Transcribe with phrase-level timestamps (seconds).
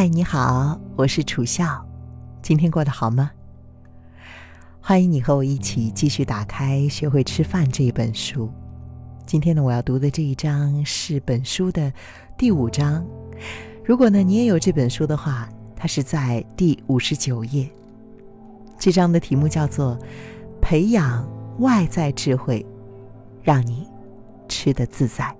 [0.00, 1.86] 嗨，你好，我是楚笑，
[2.40, 3.30] 今天过得好吗？
[4.80, 8.50] 欢迎你和我一起继续打开《学会吃饭》这一本书。
[9.26, 11.92] 今天呢，我要读的这一章是本书的
[12.38, 13.06] 第五章。
[13.84, 17.70] 如果呢，你也有这本书的话，它是在第五十九页。
[18.78, 19.98] 这章的题目叫做
[20.62, 21.28] “培养
[21.58, 22.64] 外在智慧，
[23.42, 23.86] 让你
[24.48, 25.36] 吃得自在”。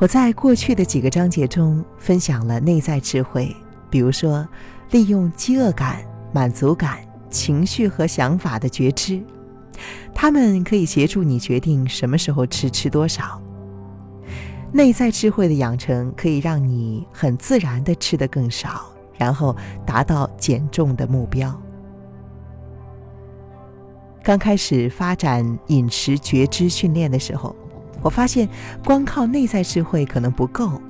[0.00, 3.54] 我在过去的几个章节中分享了内在智慧，
[3.90, 4.46] 比如说
[4.92, 6.98] 利用饥饿感、满足感、
[7.28, 9.20] 情绪和想法的觉知。
[10.14, 13.42] 他们可以协助你决定什么时候吃，吃多少。
[14.70, 21.60] 内在智慧的养成可以让你很自然的吃得更少，然后达到减重的目标。
[24.22, 27.56] 刚开始发展饮食觉知训练的时候，
[28.02, 28.48] 我发现
[28.84, 30.80] 光靠内在智慧可能不够。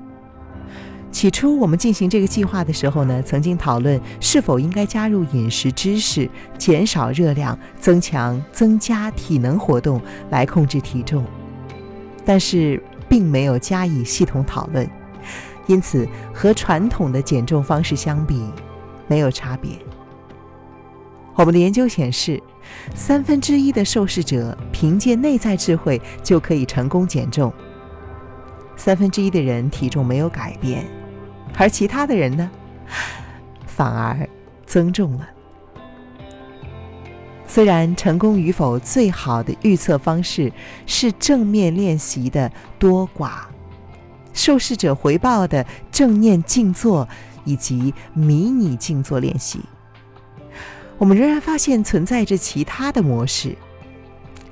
[1.11, 11.25] 起初我们进行这个计划的时候呢，曾经讨论是否应该加入饮食知识，减少热量，增强、增加体能活动来控制体重，
[12.27, 14.89] 但是并没有加以系统讨论，
[15.67, 18.45] 因此和传统的减重方式相比，
[19.07, 19.71] 没有差别。
[21.39, 22.43] 我们的研究显示，
[22.97, 27.53] 三分之一的受试者凭借内在智慧就可以成功减重，
[28.77, 30.85] 三分之一的人体重没有改变。
[31.57, 32.51] 而其他的人呢，
[33.65, 34.29] 反而
[34.67, 35.29] 增重了。
[37.47, 40.53] 虽然成功与否最好的预测方式
[40.87, 42.51] 是正面练习的
[42.81, 43.43] 多寡、
[44.33, 47.09] 受试者回报的正念静坐
[47.45, 49.61] 以及迷你静坐练习，
[50.99, 53.57] 我们仍然发现存在着其他的模式。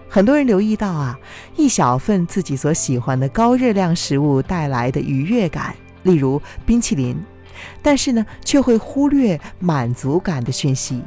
[0.09, 1.19] 很多人留意到啊，
[1.57, 5.75] 一小份自己所喜欢的高热量食物带来的愉悦感。
[6.05, 7.21] 例如冰淇淋，
[7.83, 11.03] 但是呢，却会忽略满足感的讯息，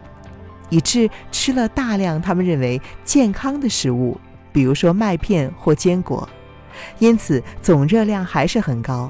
[0.70, 4.20] 以致吃了大量他们认为健康的食物，
[4.52, 6.28] 比如说麦片或坚果，
[7.00, 9.10] 因此总热量还是很高。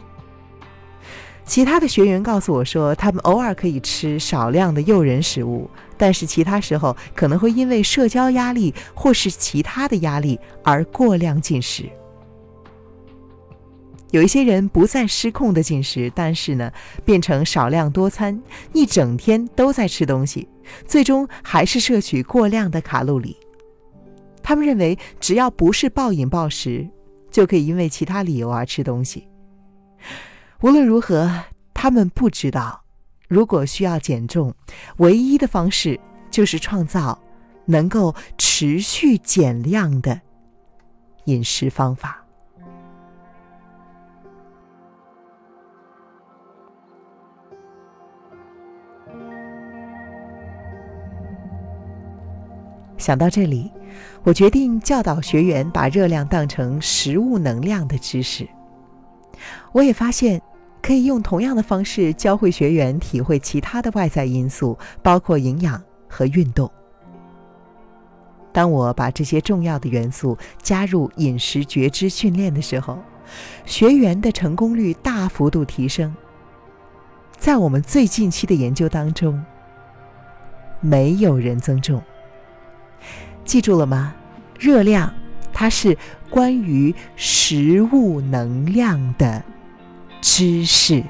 [1.50, 5.68] 其他的学员告诉我说，他们偶尔可以吃少量的诱人食物，
[5.98, 11.90] 但是其他时候可能会因为社交压力或是其他的压力而过量进食。
[14.12, 16.72] 有一些人不再失控的进食，但是呢，
[17.04, 18.40] 变成少量多餐，
[18.72, 20.48] 一整天都在吃东西，
[20.86, 23.36] 最终还是摄取过量的卡路里。
[24.44, 26.88] 他们认为，只要不是暴饮暴食，
[27.32, 29.28] 就可以因为其他理由而吃东西。
[30.62, 31.32] 无论如何，
[31.74, 32.82] 他们不知道，
[33.30, 34.54] 如果需要减重，
[34.98, 35.98] 唯一的方式
[36.30, 37.18] 就是创造
[37.64, 40.20] 能够持续减量的
[41.26, 42.26] 饮食方法。
[52.98, 53.72] 想到这里，
[54.24, 58.46] 我决定教导学员把热量当成食物能量的知识。
[59.72, 60.42] 我也发现，
[60.82, 66.70] 可以用同样的方式教会学员体会其他的外在因素，包括营养和运动。
[68.52, 72.98] 当我把这些重要的元素加入饮食觉知训练的时候，
[73.66, 76.16] 学员的成功率大幅度提升。
[77.38, 79.42] 在我们最近期的研究当中，
[80.82, 82.02] 没有人增重。
[83.46, 84.16] 记住了吗？
[84.60, 85.14] 热量，
[85.54, 85.98] 它是
[86.30, 89.44] 关于食物能量的
[90.32, 91.04] 知识。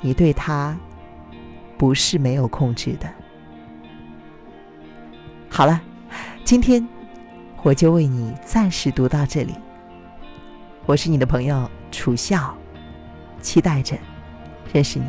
[0.00, 0.76] 你对它
[1.78, 3.08] 不是没有控制的。
[5.48, 5.80] 好了，
[6.42, 6.86] 今天
[7.62, 9.54] 我就为你暂时读到这里。
[10.86, 12.52] 我是你的朋友楚笑，
[13.40, 13.96] 期待着
[14.72, 15.06] 认识你。